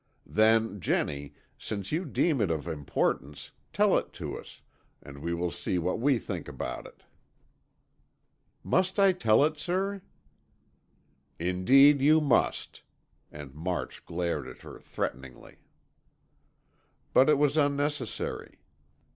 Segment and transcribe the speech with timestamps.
[0.25, 4.61] "Then, Jennie, since you deem it of importance, tell it to us,
[5.03, 7.03] and we will see what we think about it."
[8.63, 10.01] "Must I tell it, sir?"
[11.37, 12.81] "Indeed you must,"
[13.31, 15.57] and March glared at her threateningly.
[17.13, 18.57] But it was unnecessary.